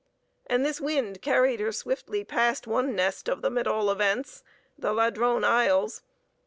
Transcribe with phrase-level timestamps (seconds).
[0.47, 4.41] And this wind carried her swiftly past one nest of them at all events;
[4.75, 6.01] the Ladrone Isles.